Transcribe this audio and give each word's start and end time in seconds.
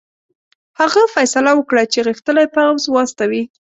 هغه 0.79 1.01
فیصله 1.13 1.51
وکړه 1.55 1.83
چې 1.91 2.05
غښتلی 2.07 2.47
پوځ 2.55 2.81
واستوي. 2.87 3.43